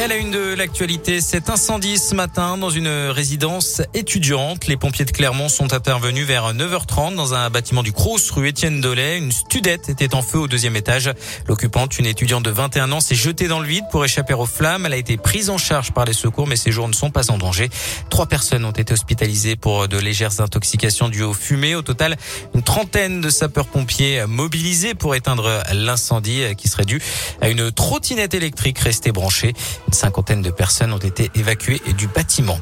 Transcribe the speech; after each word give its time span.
Elle 0.00 0.12
a 0.12 0.16
une 0.16 0.30
de 0.30 0.54
l'actualité, 0.54 1.20
cet 1.20 1.50
incendie 1.50 1.98
ce 1.98 2.14
matin 2.14 2.56
dans 2.56 2.70
une 2.70 2.86
résidence 2.86 3.82
étudiante. 3.94 4.68
Les 4.68 4.76
pompiers 4.76 5.04
de 5.04 5.10
Clermont 5.10 5.48
sont 5.48 5.72
intervenus 5.74 6.24
vers 6.24 6.54
9h30 6.54 7.16
dans 7.16 7.34
un 7.34 7.50
bâtiment 7.50 7.82
du 7.82 7.90
Crous, 7.90 8.30
rue 8.30 8.46
Étienne 8.46 8.80
Dollet. 8.80 9.18
Une 9.18 9.32
studette 9.32 9.88
était 9.88 10.14
en 10.14 10.22
feu 10.22 10.38
au 10.38 10.46
deuxième 10.46 10.76
étage. 10.76 11.10
L'occupante, 11.48 11.98
une 11.98 12.06
étudiante 12.06 12.44
de 12.44 12.50
21 12.50 12.92
ans, 12.92 13.00
s'est 13.00 13.16
jetée 13.16 13.48
dans 13.48 13.58
le 13.58 13.66
vide 13.66 13.86
pour 13.90 14.04
échapper 14.04 14.34
aux 14.34 14.46
flammes. 14.46 14.86
Elle 14.86 14.92
a 14.92 14.96
été 14.98 15.16
prise 15.16 15.50
en 15.50 15.58
charge 15.58 15.90
par 15.90 16.04
les 16.04 16.12
secours, 16.12 16.46
mais 16.46 16.54
ses 16.54 16.70
jours 16.70 16.86
ne 16.86 16.94
sont 16.94 17.10
pas 17.10 17.32
en 17.32 17.36
danger. 17.36 17.68
Trois 18.08 18.26
personnes 18.26 18.64
ont 18.64 18.70
été 18.70 18.92
hospitalisées 18.92 19.56
pour 19.56 19.88
de 19.88 19.98
légères 19.98 20.40
intoxications 20.40 21.08
dues 21.08 21.24
aux 21.24 21.34
fumées. 21.34 21.74
Au 21.74 21.82
total, 21.82 22.16
une 22.54 22.62
trentaine 22.62 23.20
de 23.20 23.30
sapeurs-pompiers 23.30 24.26
mobilisés 24.28 24.94
pour 24.94 25.16
éteindre 25.16 25.64
l'incendie 25.72 26.42
qui 26.56 26.68
serait 26.68 26.84
dû 26.84 27.02
à 27.40 27.48
une 27.48 27.72
trottinette 27.72 28.34
électrique 28.34 28.78
restée 28.78 29.10
branchée. 29.10 29.54
Une 29.88 29.94
cinquantaine 29.94 30.42
de 30.42 30.50
personnes 30.50 30.92
ont 30.92 30.98
été 30.98 31.30
évacuées 31.34 31.80
du 31.96 32.08
bâtiment. 32.08 32.60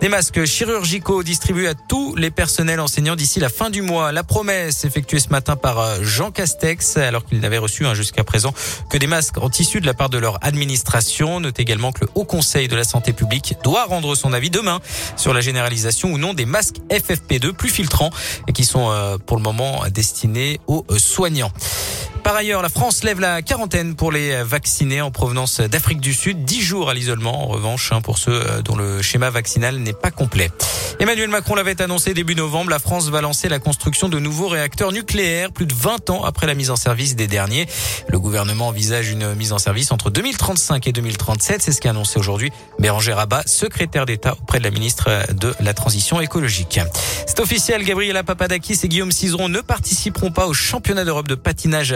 Des 0.00 0.08
masques 0.08 0.44
chirurgicaux 0.44 1.24
distribués 1.24 1.66
à 1.66 1.74
tous 1.74 2.14
les 2.14 2.30
personnels 2.30 2.78
enseignants 2.78 3.16
d'ici 3.16 3.40
la 3.40 3.48
fin 3.48 3.68
du 3.68 3.82
mois. 3.82 4.12
La 4.12 4.22
promesse 4.22 4.84
effectuée 4.84 5.18
ce 5.18 5.30
matin 5.30 5.56
par 5.56 5.80
euh, 5.80 5.96
Jean 6.02 6.30
Castex, 6.30 6.96
alors 6.98 7.24
qu'il 7.24 7.40
n'avait 7.40 7.58
reçu 7.58 7.84
hein, 7.84 7.94
jusqu'à 7.94 8.22
présent 8.22 8.54
que 8.90 8.96
des 8.96 9.08
masques 9.08 9.38
en 9.38 9.50
tissu 9.50 9.80
de 9.80 9.86
la 9.86 9.94
part 9.94 10.08
de 10.08 10.18
leur 10.18 10.38
administration. 10.40 11.40
Note 11.40 11.58
également 11.58 11.90
que 11.90 12.04
le 12.04 12.10
Haut 12.14 12.24
Conseil 12.24 12.68
de 12.68 12.76
la 12.76 12.84
Santé 12.84 13.12
publique 13.12 13.56
doit 13.64 13.86
rendre 13.86 14.14
son 14.14 14.32
avis 14.32 14.50
demain 14.50 14.78
sur 15.16 15.34
la 15.34 15.40
généralisation 15.40 16.12
ou 16.12 16.18
non 16.18 16.32
des 16.32 16.46
masques 16.46 16.76
FFP2 16.90 17.54
plus 17.54 17.70
filtrants 17.70 18.10
et 18.46 18.52
qui 18.52 18.64
sont 18.64 18.88
euh, 18.92 19.18
pour 19.18 19.36
le 19.36 19.42
moment 19.42 19.82
destinés 19.90 20.60
aux 20.68 20.86
euh, 20.90 20.98
soignants. 20.98 21.50
Par 22.28 22.36
ailleurs, 22.36 22.60
la 22.60 22.68
France 22.68 23.04
lève 23.04 23.20
la 23.20 23.40
quarantaine 23.40 23.94
pour 23.94 24.12
les 24.12 24.42
vaccinés 24.42 25.00
en 25.00 25.10
provenance 25.10 25.62
d'Afrique 25.62 25.98
du 25.98 26.12
Sud. 26.12 26.44
10 26.44 26.60
jours 26.60 26.90
à 26.90 26.94
l'isolement, 26.94 27.42
en 27.42 27.46
revanche, 27.46 27.90
hein, 27.90 28.02
pour 28.02 28.18
ceux 28.18 28.32
euh, 28.32 28.60
dont 28.60 28.76
le 28.76 29.00
schéma 29.00 29.30
vaccinal 29.30 29.78
n'est 29.78 29.94
pas 29.94 30.10
complet. 30.10 30.50
Emmanuel 31.00 31.30
Macron 31.30 31.54
l'avait 31.54 31.80
annoncé 31.80 32.12
début 32.12 32.34
novembre, 32.34 32.70
la 32.70 32.78
France 32.78 33.08
va 33.08 33.22
lancer 33.22 33.48
la 33.48 33.60
construction 33.60 34.10
de 34.10 34.18
nouveaux 34.18 34.48
réacteurs 34.48 34.92
nucléaires 34.92 35.52
plus 35.52 35.64
de 35.64 35.72
20 35.72 36.10
ans 36.10 36.24
après 36.24 36.46
la 36.46 36.54
mise 36.54 36.70
en 36.70 36.76
service 36.76 37.16
des 37.16 37.28
derniers. 37.28 37.66
Le 38.08 38.18
gouvernement 38.18 38.68
envisage 38.68 39.08
une 39.08 39.34
mise 39.34 39.52
en 39.52 39.58
service 39.58 39.90
entre 39.90 40.10
2035 40.10 40.86
et 40.86 40.92
2037. 40.92 41.62
C'est 41.62 41.72
ce 41.72 41.80
qu'a 41.80 41.90
annoncé 41.90 42.18
aujourd'hui 42.18 42.52
Béranger 42.78 43.14
Rabat, 43.14 43.44
secrétaire 43.46 44.04
d'État 44.04 44.34
auprès 44.34 44.58
de 44.58 44.64
la 44.64 44.70
ministre 44.70 45.08
de 45.32 45.54
la 45.60 45.72
Transition 45.72 46.20
écologique. 46.20 46.80
C'est 47.26 47.40
officiel, 47.40 47.84
Gabriela 47.84 48.24
Papadakis 48.24 48.80
et 48.82 48.88
Guillaume 48.88 49.12
Cizeron 49.12 49.48
ne 49.48 49.60
participeront 49.60 50.32
pas 50.32 50.46
au 50.46 50.52
championnat 50.52 51.04
d'Europe 51.04 51.28
de 51.28 51.36
patinage 51.36 51.94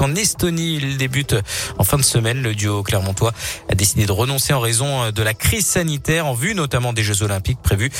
en 0.00 0.14
Estonie. 0.14 0.76
Il 0.76 0.96
débute 0.96 1.34
en 1.78 1.84
fin 1.84 1.96
de 1.96 2.02
semaine. 2.02 2.42
Le 2.42 2.54
duo 2.54 2.82
clermontois 2.82 3.32
a 3.70 3.74
décidé 3.74 4.06
de 4.06 4.12
renoncer 4.12 4.52
en 4.52 4.60
raison 4.60 5.10
de 5.10 5.22
la 5.22 5.34
crise 5.34 5.66
sanitaire 5.66 6.26
en 6.26 6.34
vue 6.34 6.54
notamment 6.54 6.92
des 6.92 7.02
Jeux 7.02 7.22
Olympiques 7.22 7.60
prévus 7.62 7.90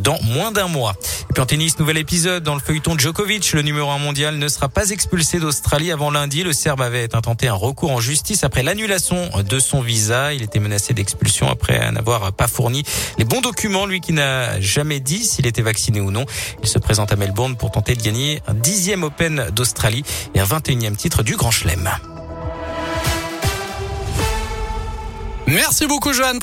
dans 0.00 0.20
moins 0.22 0.52
d'un 0.52 0.68
mois. 0.68 0.94
Et 1.30 1.32
puis 1.32 1.42
en 1.42 1.46
tennis, 1.46 1.78
nouvel 1.78 1.98
épisode 1.98 2.42
dans 2.42 2.54
le 2.54 2.60
feuilleton 2.60 2.98
Djokovic. 2.98 3.52
Le 3.52 3.62
numéro 3.62 3.90
un 3.90 3.98
mondial 3.98 4.38
ne 4.38 4.48
sera 4.48 4.68
pas 4.68 4.90
expulsé 4.90 5.38
d'Australie 5.38 5.92
avant 5.92 6.10
lundi. 6.10 6.42
Le 6.42 6.52
Serbe 6.52 6.80
avait 6.80 7.14
intenté 7.14 7.48
un 7.48 7.54
recours 7.54 7.90
en 7.90 8.00
justice 8.00 8.44
après 8.44 8.62
l'annulation 8.62 9.30
de 9.42 9.58
son 9.58 9.80
visa. 9.80 10.32
Il 10.34 10.42
était 10.42 10.60
menacé 10.60 10.94
d'expulsion 10.94 11.48
après 11.48 11.90
n'avoir 11.92 12.32
pas 12.32 12.48
fourni 12.48 12.84
les 13.18 13.24
bons 13.24 13.40
documents, 13.40 13.86
lui 13.86 14.00
qui 14.00 14.12
n'a 14.12 14.60
jamais 14.60 15.00
dit 15.00 15.24
s'il 15.24 15.46
était 15.46 15.62
vacciné 15.62 16.00
ou 16.00 16.10
non. 16.10 16.24
Il 16.62 16.68
se 16.68 16.78
présente 16.78 17.12
à 17.12 17.16
Melbourne 17.16 17.56
pour 17.56 17.70
tenter 17.70 17.94
de 17.94 18.02
gagner 18.02 18.42
un 18.46 18.54
dixième 18.54 19.02
Open 19.02 19.50
d'Australie 19.52 20.04
et 20.34 20.40
un 20.40 20.44
21e 20.44 20.96
titre 20.98 21.22
du 21.22 21.36
Grand 21.36 21.52
Chelem. 21.52 21.88
Merci 25.46 25.86
beaucoup, 25.86 26.12
Joanne. 26.12 26.40